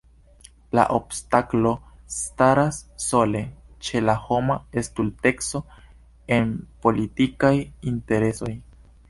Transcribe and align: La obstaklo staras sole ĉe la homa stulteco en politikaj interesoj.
La 0.77 0.83
obstaklo 0.99 1.73
staras 2.15 2.79
sole 3.09 3.41
ĉe 3.89 4.01
la 4.07 4.17
homa 4.31 4.57
stulteco 4.89 5.63
en 6.39 6.51
politikaj 6.89 7.55
interesoj. 7.95 8.53